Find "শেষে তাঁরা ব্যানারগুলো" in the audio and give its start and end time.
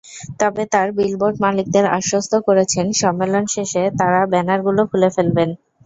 3.55-4.81